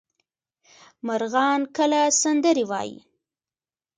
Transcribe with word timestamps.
مرغان 1.07 1.61
کله 1.77 2.01
سندرې 2.21 2.65
وايي؟ 2.71 2.97